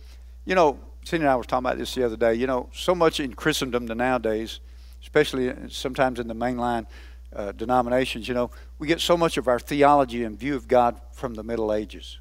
[0.45, 2.34] you know, Cindy and I were talking about this the other day.
[2.34, 4.60] You know, so much in Christendom to nowadays,
[5.01, 6.86] especially sometimes in the mainline
[7.34, 10.99] uh, denominations, you know, we get so much of our theology and view of God
[11.13, 12.19] from the Middle Ages.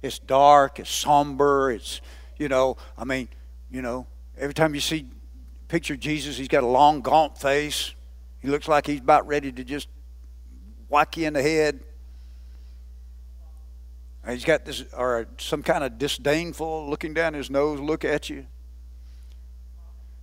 [0.00, 2.00] It's dark, it's somber, it's,
[2.42, 3.28] you know, I mean,
[3.70, 5.06] you know, every time you see
[5.68, 7.94] picture Jesus, he's got a long, gaunt face.
[8.40, 9.86] He looks like he's about ready to just
[10.88, 11.78] whack you in the head.
[14.28, 18.46] He's got this, or some kind of disdainful looking down his nose look at you.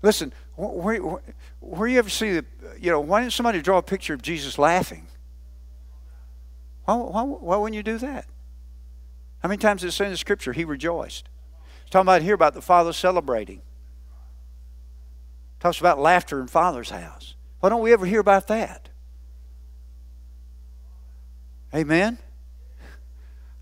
[0.02, 1.22] Listen, where, where,
[1.62, 2.46] where you ever see the,
[2.80, 5.08] you know, why didn't somebody draw a picture of Jesus laughing?
[6.84, 8.26] Why, why, why wouldn't you do that?
[9.42, 11.30] How many times does it say in the scripture he rejoiced?
[11.90, 13.62] Talking about here about the father celebrating.
[15.60, 17.36] talks about laughter in father's house.
[17.60, 18.90] Why don't we ever hear about that?
[21.74, 22.18] Amen?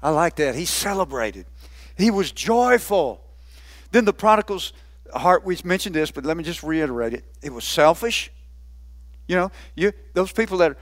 [0.01, 0.55] I like that.
[0.55, 1.45] He celebrated,
[1.97, 3.23] he was joyful.
[3.91, 4.73] Then the prodigal's
[5.13, 7.23] heart, we mentioned this, but let me just reiterate it.
[7.41, 8.31] It was selfish.
[9.27, 10.77] You know, you those people that are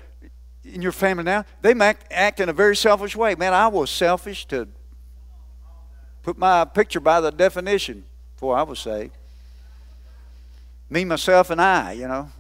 [0.64, 3.36] in your family now, they act, act in a very selfish way.
[3.36, 4.68] Man, I was selfish to
[6.26, 9.16] put my picture by the definition before I was saved.
[10.90, 12.32] Me, myself, and I, you know.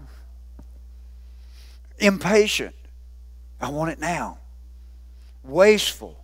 [2.00, 2.74] Impatient.
[3.62, 4.40] I want it now
[5.44, 6.18] wasteful.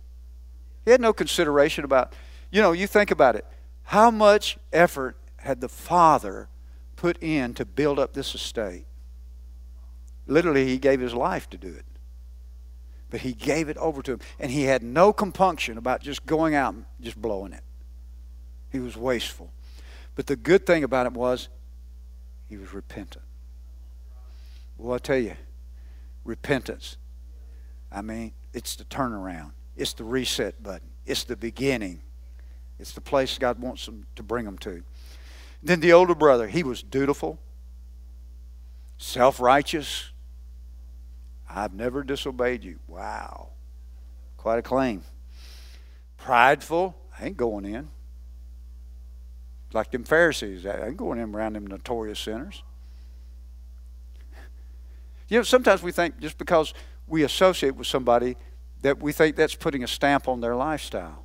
[0.84, 2.12] He had no consideration about,
[2.50, 3.46] you know, you think about it.
[3.84, 6.48] How much effort had the father
[6.96, 8.86] put in to build up this estate?
[10.26, 11.84] Literally, he gave his life to do it.
[13.12, 14.20] But he gave it over to him.
[14.38, 17.62] And he had no compunction about just going out and just blowing it.
[18.70, 19.52] He was wasteful.
[20.14, 21.50] But the good thing about it was
[22.48, 23.24] he was repentant.
[24.78, 25.34] Well, I tell you,
[26.24, 26.96] repentance.
[27.92, 29.52] I mean, it's the turnaround.
[29.76, 30.88] It's the reset button.
[31.04, 32.00] It's the beginning.
[32.78, 34.82] It's the place God wants them to bring them to.
[35.62, 37.38] Then the older brother, he was dutiful,
[38.96, 40.11] self righteous.
[41.54, 42.78] I've never disobeyed you.
[42.88, 43.50] Wow.
[44.36, 45.02] Quite a claim.
[46.16, 46.96] Prideful.
[47.18, 47.90] I ain't going in.
[49.72, 50.66] Like them Pharisees.
[50.66, 52.62] I ain't going in around them notorious sinners.
[55.28, 56.74] You know, sometimes we think just because
[57.06, 58.36] we associate with somebody
[58.82, 61.24] that we think that's putting a stamp on their lifestyle.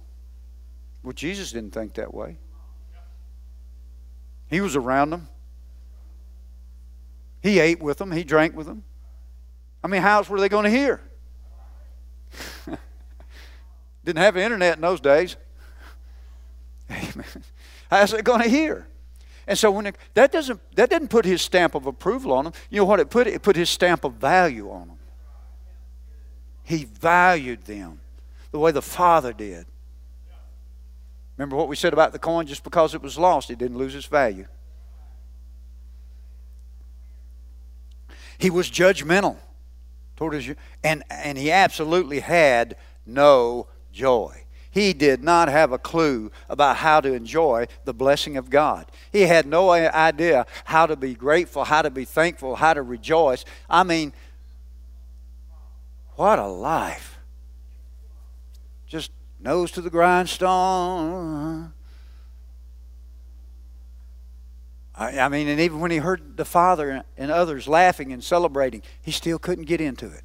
[1.04, 2.38] Well, Jesus didn't think that way.
[4.50, 5.28] He was around them.
[7.42, 8.12] He ate with them.
[8.12, 8.84] He drank with them.
[9.84, 11.02] I mean, how else were they going to hear?
[14.04, 15.36] Didn't have internet in those days.
[17.90, 18.88] How's it going to hear?
[19.48, 22.54] And so when it, that doesn't that didn't put his stamp of approval on them.
[22.70, 23.28] You know what it put?
[23.28, 25.00] It put his stamp of value on them.
[26.64, 28.02] He valued them
[28.52, 29.66] the way the Father did.
[31.38, 32.46] Remember what we said about the coin?
[32.46, 34.48] Just because it was lost, it didn't lose its value.
[38.38, 39.38] He was judgmental
[40.18, 44.44] toward his, and, and he absolutely had no joy.
[44.70, 48.92] He did not have a clue about how to enjoy the blessing of God.
[49.12, 53.46] He had no idea how to be grateful, how to be thankful, how to rejoice.
[53.70, 54.14] I mean,
[56.16, 57.18] what a life.
[58.88, 61.74] Just nose to the grindstone.
[65.00, 69.12] I, mean, and even when he heard the father and others laughing and celebrating, he
[69.12, 70.24] still couldn't get into it.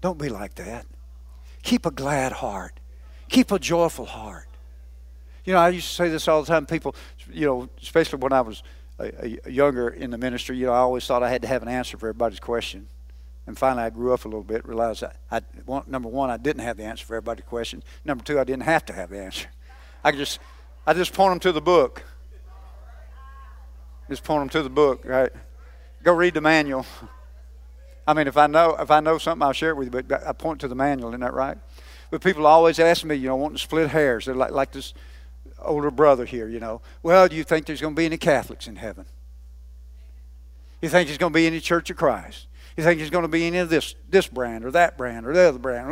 [0.00, 0.86] Don't be like that.
[1.62, 2.78] Keep a glad heart.
[3.28, 4.48] Keep a joyful heart.
[5.44, 6.64] You know, I used to say this all the time.
[6.64, 6.94] People,
[7.30, 8.62] you know, especially when I was
[9.00, 11.62] a, a younger in the ministry, you know, I always thought I had to have
[11.62, 12.88] an answer for everybody's question.
[13.46, 15.40] And finally, I grew up a little bit, realized I, I
[15.88, 17.82] number one, I didn't have the answer for everybody's question.
[18.04, 19.48] Number two, I didn't have to have the answer.
[20.04, 20.38] I just,
[20.86, 22.04] I just point them to the book.
[24.10, 25.30] Just point them to the book, right?
[26.02, 26.84] Go read the manual.
[28.06, 30.02] I mean, if I know if I know something, I'll share it with you.
[30.02, 31.56] But I point to the manual, isn't that right?
[32.10, 34.26] But people always ask me, you know, wanting to split hairs.
[34.26, 34.94] They're like like this
[35.60, 36.82] older brother here, you know.
[37.04, 39.06] Well, do you think there's going to be any Catholics in heaven?
[40.82, 42.48] You think there's going to be any Church of Christ?
[42.76, 45.32] You think there's going to be any of this this brand or that brand or
[45.32, 45.88] the other brand?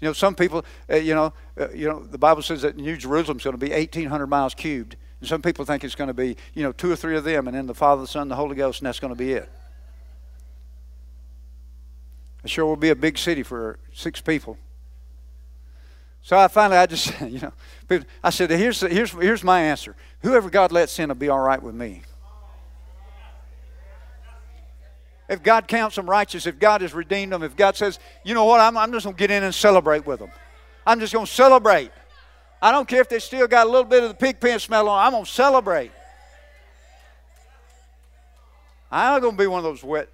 [0.00, 2.96] You know, some people, uh, you know, uh, you know, the Bible says that New
[2.96, 6.36] Jerusalem's going to be 1,800 miles cubed, and some people think it's going to be,
[6.52, 8.56] you know, two or three of them, and then the Father, the Son, the Holy
[8.56, 9.48] Ghost, and that's going to be it.
[12.42, 14.58] It sure will be a big city for six people.
[16.22, 17.52] So I finally, I just, you know,
[18.20, 19.94] I said, here's, here's, here's my answer.
[20.22, 22.02] Whoever God lets in will be all right with me.
[25.28, 28.44] If God counts them righteous, if God has redeemed them, if God says, you know
[28.44, 30.32] what, I'm, I'm just going to get in and celebrate with them.
[30.84, 31.92] I'm just going to celebrate.
[32.62, 34.88] I don't care if they still got a little bit of the pig pen smell
[34.88, 35.90] on, I'm going to celebrate.
[38.88, 40.08] I'm going to be one of those wet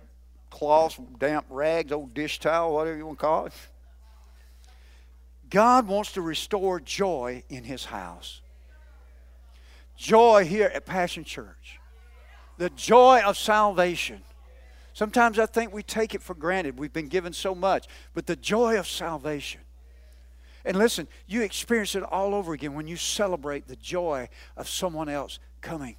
[0.48, 3.52] cloths, damp rags, old dish towel, whatever you want to call it.
[5.50, 8.40] God wants to restore joy in His house.
[9.98, 11.78] Joy here at Passion Church.
[12.56, 14.22] The joy of salvation.
[14.94, 16.78] Sometimes I think we take it for granted.
[16.78, 17.86] We've been given so much.
[18.14, 19.60] But the joy of salvation.
[20.68, 25.08] And listen, you experience it all over again when you celebrate the joy of someone
[25.08, 25.96] else coming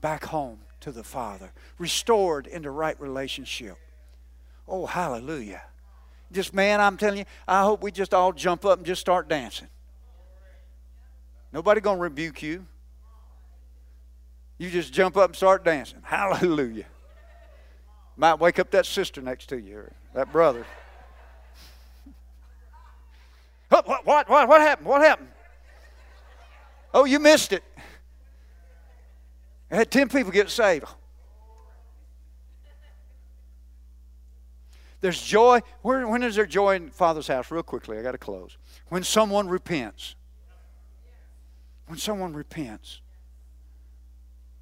[0.00, 3.76] back home to the Father, restored into right relationship.
[4.66, 5.60] Oh, hallelujah.
[6.32, 9.28] Just, man, I'm telling you, I hope we just all jump up and just start
[9.28, 9.68] dancing.
[11.52, 12.64] Nobody going to rebuke you.
[14.56, 15.98] You just jump up and start dancing.
[16.02, 16.86] Hallelujah.
[18.16, 20.64] Might wake up that sister next to you or that brother.
[23.78, 24.88] What, what, what, what, what happened?
[24.88, 25.28] What happened?
[26.92, 27.62] Oh, you missed it.
[29.70, 30.86] I had 10 people get saved.
[35.00, 35.60] There's joy.
[35.82, 37.52] when is there joy in Father's house?
[37.52, 38.56] Real quickly, I got to close.
[38.88, 40.16] When someone repents.
[41.86, 43.00] When someone repents.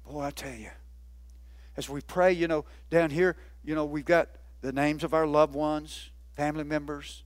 [0.05, 0.69] Boy, I tell you,
[1.75, 4.29] as we pray, you know, down here, you know, we've got
[4.61, 7.23] the names of our loved ones, family members,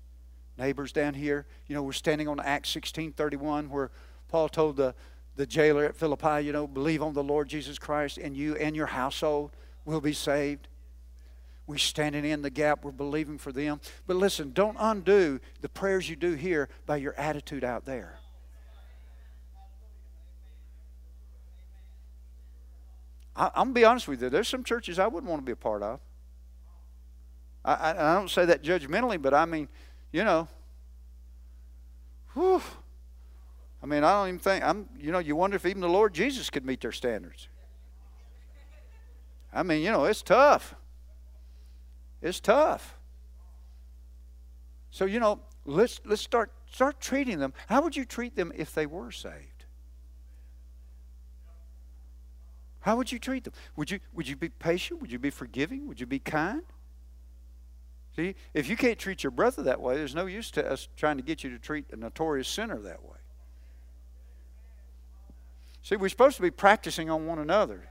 [0.62, 1.45] neighbors down here.
[1.68, 3.91] You know, we're standing on Acts 16 31, where
[4.30, 4.93] Paul told the,
[5.36, 8.76] the jailer at Philippi, you know, believe on the Lord Jesus Christ, and you and
[8.76, 9.51] your household
[9.84, 10.68] will be saved.
[11.68, 12.84] We're standing in the gap.
[12.84, 13.82] We're believing for them.
[14.05, 18.20] But listen, don't undo the prayers you do here by your attitude out there.
[23.36, 24.30] I, am to be honest with you.
[24.30, 25.99] There's some churches I wouldn't want to be a part of.
[27.64, 29.70] I, I, I don't say that judgmentally, but I mean,
[30.12, 30.47] you know,
[32.34, 32.62] whew.
[33.84, 36.14] I mean, I don't even think, I'm, you know, you wonder if even the Lord
[36.14, 37.47] Jesus could meet their standards.
[39.53, 40.76] I mean, you know, it's tough.
[42.22, 42.95] It's tough.
[44.91, 47.53] So, you know, let's, let's start, start treating them.
[47.68, 49.66] How would you treat them if they were saved?
[52.82, 53.53] How would you treat them?
[53.76, 55.01] Would you, would you be patient?
[55.01, 55.88] Would you be forgiving?
[55.88, 56.64] Would you be kind?
[58.16, 61.18] See, if you can't treat your brother that way, there's no use to us trying
[61.18, 63.18] to get you to treat a notorious sinner that way.
[65.84, 67.88] See, we're supposed to be practicing on one another.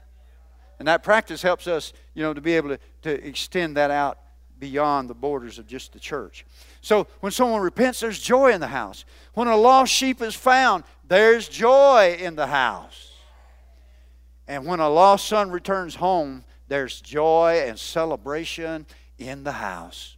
[0.79, 4.19] And that practice helps us, you know, to be able to, to extend that out
[4.59, 6.45] beyond the borders of just the church.
[6.81, 9.05] So when someone repents, there's joy in the house.
[9.33, 13.11] When a lost sheep is found, there's joy in the house.
[14.47, 18.85] And when a lost son returns home, there's joy and celebration
[19.21, 20.17] in the house.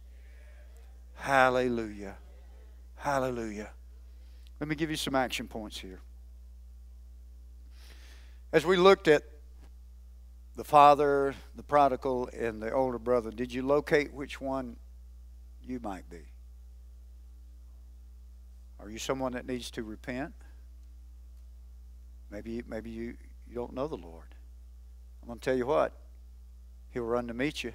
[1.16, 2.16] Hallelujah.
[2.96, 3.70] Hallelujah.
[4.60, 6.00] Let me give you some action points here.
[8.52, 9.22] As we looked at
[10.56, 14.76] the father, the prodigal, and the older brother, did you locate which one
[15.62, 16.22] you might be?
[18.78, 20.34] Are you someone that needs to repent?
[22.30, 23.16] Maybe, maybe you,
[23.48, 24.34] you don't know the Lord.
[25.22, 25.92] I'm going to tell you what,
[26.90, 27.72] He'll run to meet you.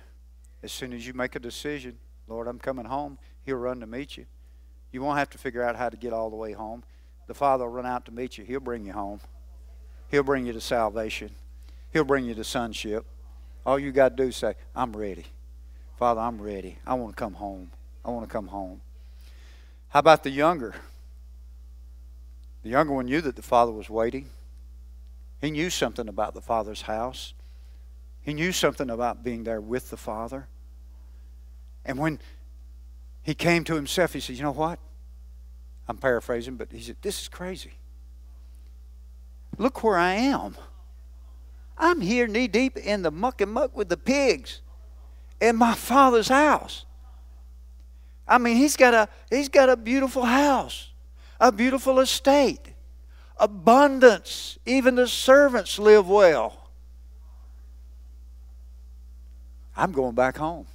[0.62, 1.98] As soon as you make a decision,
[2.28, 4.26] Lord, I'm coming home, He'll run to meet you.
[4.92, 6.84] You won't have to figure out how to get all the way home.
[7.28, 8.44] The Father will run out to meet you.
[8.44, 9.22] He'll bring you home.
[10.10, 11.32] He'll bring you to salvation.
[11.92, 13.06] He'll bring you to sonship.
[13.66, 15.26] All you got to do is say, I'm ready.
[15.98, 16.80] Father, I'm ready.
[16.88, 17.72] I want to come home.
[18.04, 18.82] I want to come home.
[19.90, 20.76] How about the younger?
[22.64, 24.30] The younger one knew that the father was waiting.
[25.42, 27.34] He knew something about the Father's house.
[28.30, 30.48] He knew something about being there with the Father.
[31.84, 32.20] And when
[33.24, 34.78] he came to himself, he said, You know what?
[35.88, 37.72] I'm paraphrasing, but he said, This is crazy.
[39.58, 40.56] Look where I am.
[41.76, 44.62] I'm here knee deep in the muck and muck with the pigs
[45.42, 46.86] in my father's house.
[48.28, 50.92] I mean, he's got a he's got a beautiful house,
[51.40, 52.76] a beautiful estate,
[53.38, 54.60] abundance.
[54.68, 56.59] Even the servants live well.
[59.80, 60.68] I'm going back home.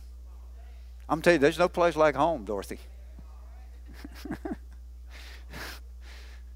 [1.10, 2.78] I'm telling you, there's no place like home, Dorothy.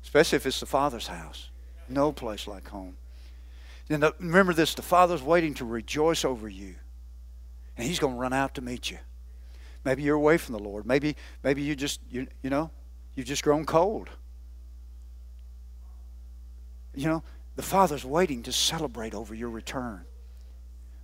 [0.02, 1.50] Especially if it's the Father's house.
[1.90, 2.96] No place like home.
[3.90, 6.76] And remember this the Father's waiting to rejoice over you.
[7.76, 8.98] And He's going to run out to meet you.
[9.84, 10.86] Maybe you're away from the Lord.
[10.86, 12.70] Maybe, maybe you just, you, you know,
[13.14, 14.08] you've just grown cold.
[16.94, 17.22] You know,
[17.56, 20.06] the Father's waiting to celebrate over your return.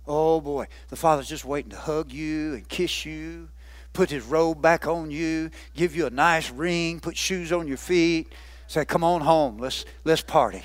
[0.07, 3.49] Oh boy, the Father's just waiting to hug you and kiss you,
[3.93, 7.77] put His robe back on you, give you a nice ring, put shoes on your
[7.77, 8.31] feet,
[8.67, 10.63] say, "Come on home, let's let's party."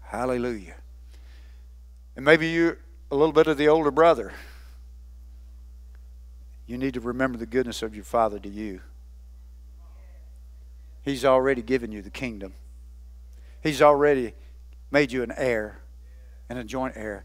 [0.00, 0.76] Hallelujah.
[2.16, 2.78] And maybe you're
[3.10, 4.32] a little bit of the older brother.
[6.66, 8.80] You need to remember the goodness of your Father to you.
[11.02, 12.54] He's already given you the kingdom.
[13.62, 14.34] He's already
[14.90, 15.80] made you an heir
[16.48, 17.24] and a joint heir.